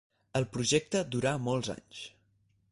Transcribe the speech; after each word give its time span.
El 0.39 0.47
projecte 0.55 1.03
durà 1.17 1.35
molts 1.51 1.71
anys. 1.77 2.03